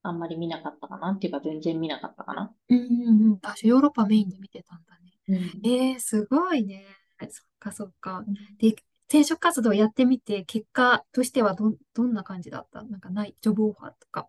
[0.02, 2.52] あんまり見なかったかなっていうか全然見なかったかな。
[2.68, 3.38] うんうんうん。
[3.42, 5.12] あ、ヨーロッパメインで見てたんだね。
[5.28, 6.84] うんえー、すごいね。
[7.30, 8.18] そっかそっか。
[8.18, 8.74] うんで、
[9.12, 12.82] 転職活動やってみて、結果としてはど、どんな感じだった？
[12.82, 14.26] なんかない、ジョブオファーとか。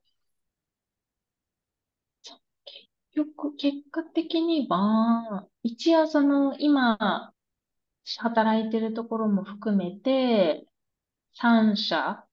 [3.14, 7.34] 結局、結果的には、一応その、今、
[8.18, 10.68] 働いてるところも含めて、
[11.34, 12.26] 3社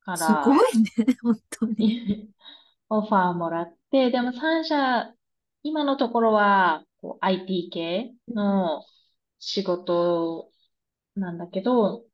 [0.00, 0.90] かすごらいね、
[1.20, 2.32] 本当に。
[2.88, 5.14] オファーもらって、でも3社、
[5.62, 8.82] 今のところはこう IT 系の
[9.38, 10.50] 仕事
[11.18, 12.04] なんだけど、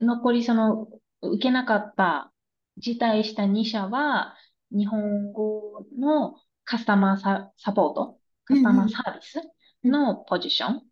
[0.00, 0.88] 残りその
[1.22, 2.32] 受けなかった、
[2.76, 4.36] 辞退した2社は、
[4.70, 9.40] 日本語のカスタマーサ、サポート、カスタマーサービス
[9.84, 10.82] のポジション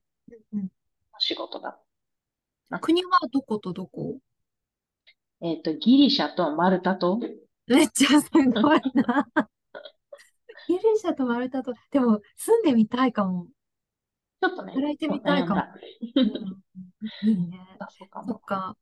[0.53, 1.79] うんの仕事だ。
[2.81, 4.19] 国はどことどこ？
[5.42, 7.19] えっと、ギリシャとマルタと、
[7.66, 8.49] めっちゃすごい
[8.95, 9.29] な。
[10.69, 13.47] ギリシャとマルタと、でも住んでみたいかも。
[14.48, 15.62] ちょっとね、働いてみたいかも。
[17.22, 17.61] いいね。
[17.78, 18.28] あ、そうかも。
[18.28, 18.76] そっか。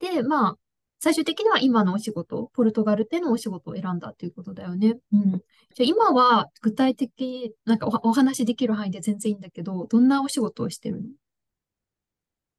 [0.00, 0.56] で、まあ、
[1.00, 4.98] 最終的には今のお仕事、ポルトガルでのお仕事を選んだっていうことだよね。
[5.12, 5.30] うん。
[5.30, 5.40] じゃ
[5.80, 11.08] あ今は具体的、なんかお、お話できる範囲で全然いいんだけど、どんなお仕事をしてるの？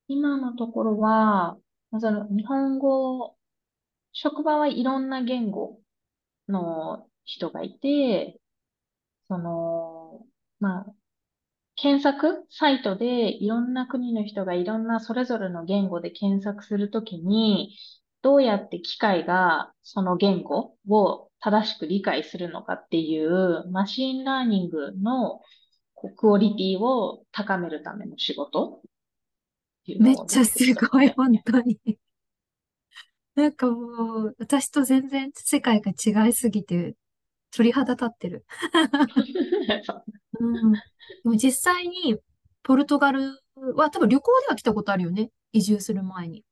[0.08, 1.58] 今のところは、
[1.92, 3.36] まずあの日本語、
[4.14, 5.80] 職場はいろんな言語
[6.48, 8.40] の人がいて、
[9.28, 10.22] その、
[10.60, 10.86] まあ、
[11.82, 17.76] 検索サイトでいろんな国の人がいろんなそれぞれの言語で検索するときに、
[18.22, 25.40] どうやって機械がその言語を正しく理解するのかっていう machine learning の
[26.18, 28.82] クオリティを高めるための仕事
[30.00, 31.80] めっちゃすごい、本当に。
[33.36, 36.96] なんかもう、私と全然世界が違いすぎて、
[37.52, 38.46] 鳥肌立ってる。
[40.40, 40.72] うん。
[40.74, 40.80] で
[41.24, 42.18] も実際に、
[42.64, 43.42] ポルトガル
[43.76, 45.32] は多分旅行では来たことあるよね。
[45.52, 46.44] 移住する前に。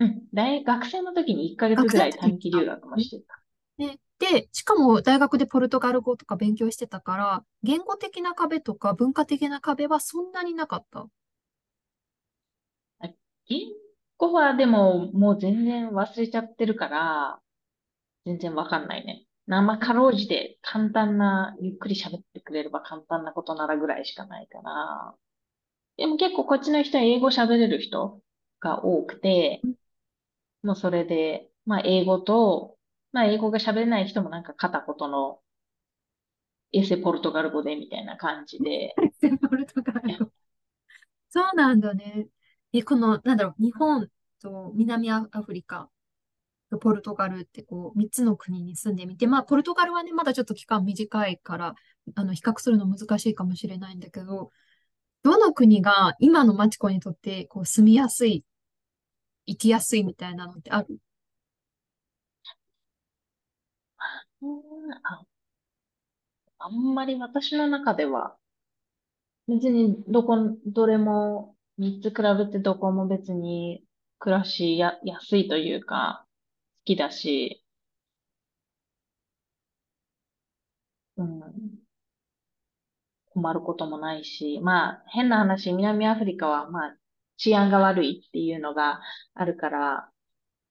[0.00, 0.22] うん。
[0.32, 3.40] 大学生の時に1ヶ月ぐらい短期留学もしてた。
[3.76, 11.06] ね、で、しかも大学でポルトガル語とか勉強してたから、言語的な壁とか文化的な壁はそんなになかった。
[13.46, 13.60] 言
[14.16, 17.40] 語はでももう全然忘れちゃってるから、
[18.24, 19.26] 全然わかんないね。
[19.46, 25.14] 生かろうじて簡単な、ゆっくり喋ってくれれば簡単なことならぐらいしかないから。
[25.98, 28.22] でも結構こっちの人は英語喋れる人
[28.60, 29.62] が多くて、
[30.64, 32.76] もうそれで、まあ英語と、
[33.12, 35.40] まあ英語が喋れない人もなんか片言の
[36.72, 38.70] エセポルトガル語でみたいな感じで。
[38.70, 40.30] エセポルトガル語。
[41.30, 42.28] そうなんだね。
[42.72, 44.08] え、この、なんだろう、日本
[44.40, 45.90] と南アフリカ
[46.78, 51.74] ポルトガルってこう、三つの国に住んでみて、まあ、ポルトガルはね、まだちょっと期間短いから、
[52.14, 54.50] あの、比較するの難しいかもしれないんだけど、
[55.22, 58.44] どの国が今のマチコにとって、こう、住みやすい、
[59.46, 60.98] 生きやすいみたいなのってある？
[66.58, 68.36] あ、んまり私の中では、
[69.48, 73.82] 別にどこ、どれも、三つ比べてどこも別に
[74.18, 76.24] 暮らしや、安いというか、
[76.84, 77.64] 好きだし、
[81.16, 81.84] うん、
[83.30, 86.96] 困ることもないし、まあ、変な話、南アフリカは、まあ、
[87.36, 89.00] 治安が悪いっていうのが
[89.34, 90.10] あるから、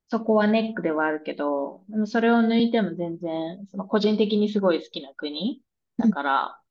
[0.10, 5.63] そこはネックではあるけど、それを抜いても全然、その個人的にすごい好きな国
[5.99, 6.62] だから、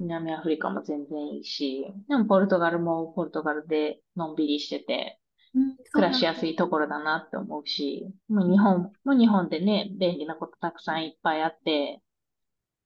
[0.00, 5.19] 南アフリカも全然いいし、でもポルトガルもポルトガルでのんびりしてて、
[5.92, 12.00] 暮らしやすいところだなって思うし、もう日本も日本でね、便利なことたくさんいっぱいあって、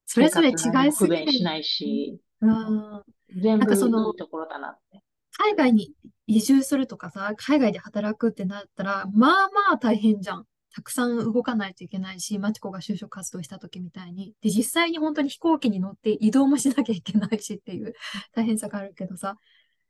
[0.06, 0.56] それぞれ違い
[0.92, 3.02] すぎ不便しないし、うん、
[3.40, 3.80] 全部いい
[4.16, 5.02] ところだなって。
[5.36, 5.92] 海外に
[6.26, 9.30] 移住するとかさ、海外で働くってなったら、まあ
[9.70, 10.46] まあ大変じゃん。
[10.74, 14.34] たくさん動かないといけないし、マチコが就職活動した時みたいに。
[14.42, 17.94] で、実際に本当に飛行機に乗って移動もしなきゃいけないしっていう
[18.34, 19.36] 大変さがあるけどさ、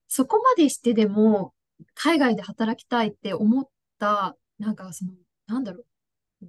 [0.08, 1.54] そこまでしてでも、
[1.94, 5.12] 海外で働きたいって思った、なんかその、
[5.46, 5.84] なんだろ
[6.42, 6.46] う、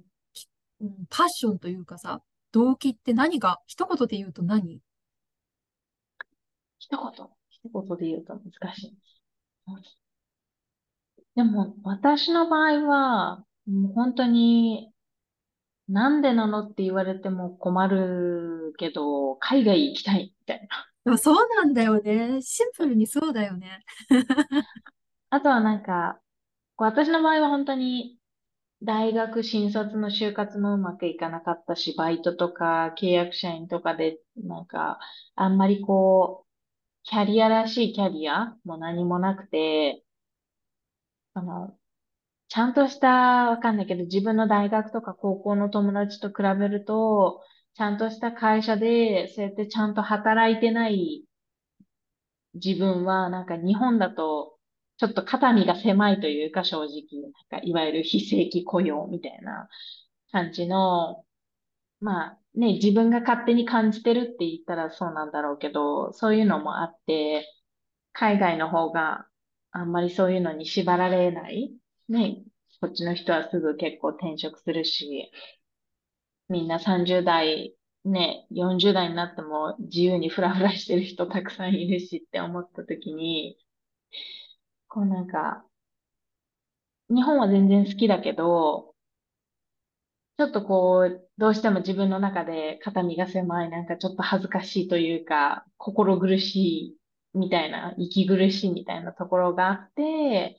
[1.08, 2.22] パッションというかさ、
[2.52, 4.80] 動機って何が、一言で言うと何？
[6.78, 8.96] 一言、一言で言うと難しい。
[11.34, 14.90] でも、私の場合は、もう本当に、
[15.88, 20.68] なんでなのって言われても困るけど、海外行きたいみたい
[21.04, 21.18] な。
[21.18, 22.40] そうなんだよね。
[22.42, 23.84] シンプルにそうだよね。
[25.30, 26.20] あとはなんか、
[26.76, 28.18] こう私の場合は本当に
[28.82, 34.98] 大学新卒の就活もうまくいかなかったし、バイトとか契約社員とかで、なんか、
[35.36, 36.50] あんまりこう、
[37.04, 40.04] キャリアらしいキャリアも何もなくて、
[41.34, 41.78] その、
[42.48, 43.08] ちゃんとした、
[43.50, 47.42] わかんないけど、自分の大学とか高校の友達と比べると、
[47.74, 51.24] ちゃんとした会社で、そうやってちゃんと働いてない
[52.54, 54.55] 自分は、なんか日本だと、
[54.98, 59.68] ちょっと肩身が狭いというか、正直、なんかいわゆる非正規雇用みたいな
[60.32, 61.24] 感じの、
[62.00, 67.46] まあね、自分が勝手に感じてるって言ったらそうなんだろうけど、そういうのもあって、
[68.12, 69.28] 海外の方が
[69.72, 71.74] あんまりそういうのに縛られない。
[72.08, 72.44] ね、
[72.80, 75.30] こっちの人はすぐ結構転職するし、
[76.48, 83.56] みんな30代、ね、40代になっても自由にフラフラしてる人たくさんいるしって思った時に、
[84.88, 85.64] こうなんか、
[87.10, 88.94] 日本は全然好きだけど、
[90.38, 96.96] ちょっとこう、どうしても自分の中で肩身が狭い、なんかちょっと恥ずかしいというか、心苦し
[97.34, 100.58] いみたいな、息苦しいみたいなところがあって、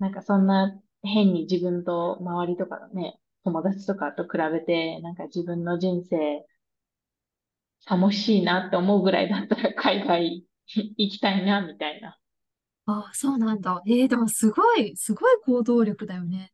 [0.00, 6.46] なんかそんな変に自分と周りとかね、友達とかと比べて、なんか自分の人生、
[7.86, 12.18] 楽しいなって思うぐらいだったら海外行きたいな、みたいな。
[12.86, 13.82] ああ、そうなんだ。
[13.86, 16.52] ええでもすごい、すごい行動力だよね。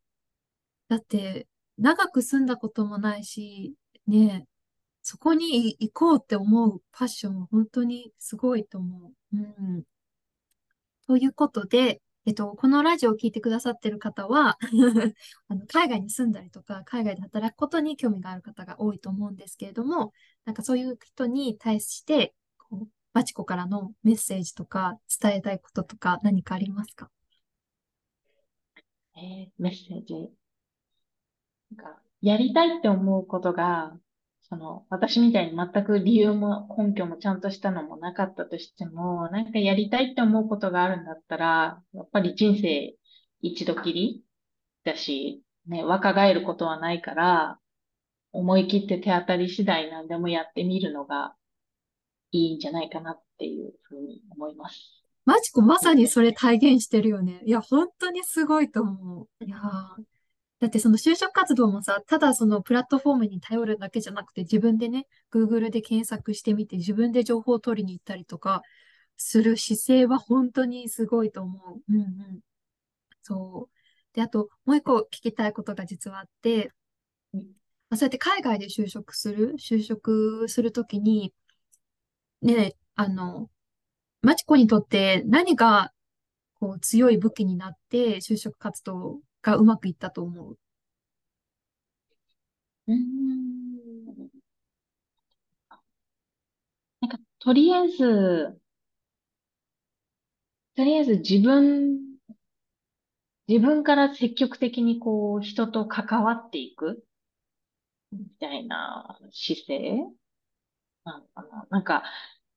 [0.89, 3.75] だって、長く住んだこともないし、
[4.07, 4.49] ねえ、
[5.03, 9.37] そこに行こうって思うパッションは本当にすごいと思う。
[9.37, 9.85] うん。
[11.07, 14.59] ということで、えっと、このラジオを聞いてくださってる方は
[15.49, 20.13] あの、海外に住んだりとか、海外で働くことに興味がある方が多いと思うんですけれども、
[20.45, 27.11] なんかそういう人に対して、こう、バチコからのメッセージとか、伝えたいこととか何かありますか？
[29.17, 30.15] えー、メッセージ。
[31.77, 33.97] なんか、やりたいって思うことが、
[34.43, 42.95] その、私みたいに全く理由も根拠もちゃんとしたのもなかったとしても、なんかやりたいって思うことがあるんだったら、やっぱり人生
[43.43, 44.25] 一度きり
[44.85, 47.59] だし、ね、若返ることはないから、
[48.33, 51.35] 思い切って手当たり次第何でもやってみるのが
[52.33, 55.05] いいんじゃないかなっていうふうに思います。
[55.25, 57.43] マチコまさにそれ体現してるよね。
[57.45, 59.45] いや、本当にすごいと思う。
[59.45, 59.59] いや
[60.61, 68.63] だってその就職活動もさ、ただそのプラットフォームに頼るだけじゃなくて自分でね、Google で検索してみて自分で情報を取りに行ったりとか
[69.17, 71.59] する姿勢は本当にすごいと思
[71.89, 71.93] う。
[71.93, 72.41] うんうん。
[73.23, 74.15] そう。
[74.15, 76.73] で、あともう一個聞きたいことが実はあって、
[77.33, 77.41] ま
[77.91, 81.33] あ、そうやって海外で就職する、就職するときに、
[82.43, 83.51] ね、あの、
[84.23, 85.93] マチコにとって何が
[86.61, 90.57] こう強い武器になって就職活動がうまくいったと思う？
[92.87, 94.31] うん。
[97.01, 98.61] なんか、とりあえず、
[100.77, 102.01] とりあえず自分、
[103.49, 107.05] 自分から積極的にこう、人と関わっていく
[108.13, 110.01] みたいな姿勢
[111.05, 111.81] なのな。
[111.81, 112.03] んか、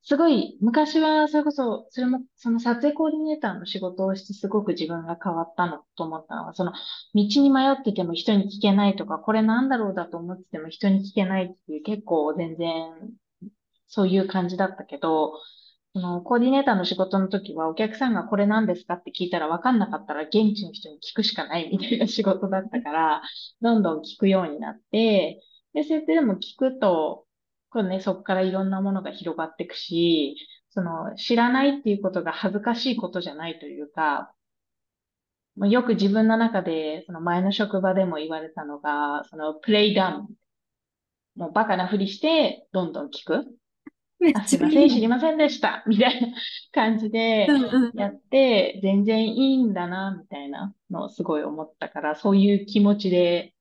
[0.01, 6.77] すごい、昔は、それこそ、それも、その撮影コーディネーターの仕事をしてすごく自分が変わったのと思ったのは、その、道
[7.41, 12.93] に迷ってても人に聞けないとか、これなんだろうだと思ってても人に聞けないっていう、結構全然、
[13.87, 15.33] そういう感じだったけど、
[15.95, 23.21] その、コーディネーターの仕事の時は、お客さんがこれ何ですかって聞いたら分かんなかったら、現地の人に聞くしかないみたいな仕事だったから、
[23.61, 25.41] どんどん聞くようになって、
[25.73, 27.25] で、そうやってでも聞くと、
[27.73, 30.37] これね、そこからいろんなものが広がっていくし、
[30.69, 34.31] その、知らないっていうことが恥ずかしいことじゃないというか、
[35.57, 40.29] よく自分の中で、その前の職場でも言われたのが、その、プレイダウン。
[41.35, 43.45] もうバカなふりして、どんどん聞く。
[44.35, 45.83] あ、すいません、知りませんでした。
[45.87, 46.27] みたいな
[46.71, 47.47] 感じで
[47.95, 53.52] やって、全然いいんだな、みたいなのをすごい思ったから、そういう気持ちで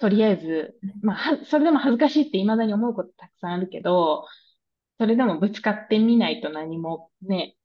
[0.00, 4.26] とりあえず、まあ、は、それでも恥ずかしいって未だに思うことたくさんあるけど、
[4.98, 7.56] それでもぶつかってみないと何もね、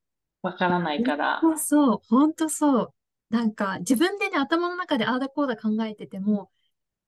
[0.42, 1.40] わからないから。
[1.42, 2.94] そうそう、ほんとそう。
[3.30, 6.52] なんか、自分でね、頭の中でああだこうだ考えてても、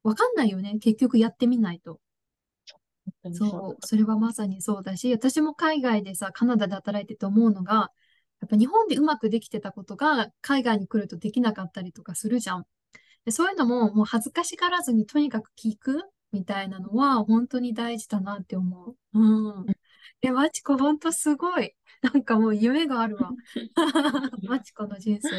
[0.03, 0.79] わかんないよね。
[0.79, 1.99] 結局やってみないと。
[3.33, 7.91] そう、それはまさにそうだし、私も海外でさ、カナダで働いてて思うのが、
[8.39, 12.65] やっぱ日本でうまくできてたことが海外に来るとできなかったりとかするじゃん。
[13.27, 16.01] でそういうのももう恥ずかしがらずにとにかく聞く
[16.31, 19.19] みたいなのは本当に大事だなって思う。
[19.19, 19.65] うん。
[20.21, 21.75] え、マチコ本当すごい。
[22.01, 23.31] なんかもう夢があるわ。
[24.47, 25.29] マチコの人生。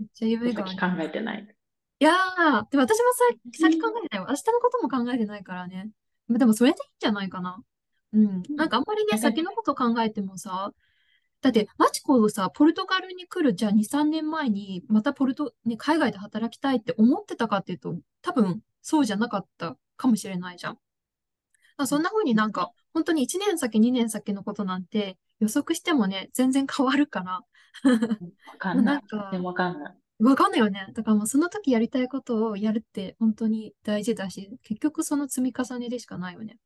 [0.00, 0.96] めっちゃ夢がある。
[0.96, 1.56] 考えてない。
[2.00, 3.24] いやー、でも私もさ
[3.54, 4.30] 先考えてないわ。
[4.30, 5.90] 明日のことも考えてないからね。
[6.28, 7.62] でもそれでいいんじゃないかな。
[8.14, 8.42] うん。
[8.56, 10.72] なんかあんまりね、先のこと考えてもさ、
[11.40, 20.78] だって、マチコさ、ポルトガルに来る、じゃあ2、3年前に、またポルト、ね、海外で働きたいって思ってたかっていうと、多分そうじゃなかったかもしれないじゃん。
[21.76, 27.32] まあ、そんな風になんか、本当に1年先、2年先のことなんて予測してもね、全然変わるから。
[27.34, 27.42] わ
[28.58, 29.02] かんない。
[29.40, 29.96] わかんない。
[30.20, 30.88] わかんないよね。
[30.94, 36.58] だからもうその時やりたいことをやるって本当に大事だし、結局その積み重ねでしかないよね。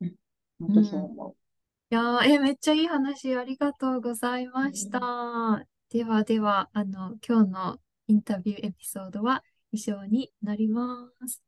[0.00, 0.14] うん。
[0.60, 1.45] 本当そう思う。
[1.90, 5.66] いやー、え、めっちゃいい話ありがとうございました。
[5.88, 11.42] ではでは、あの、今日のインタビューエピソードは以上になります。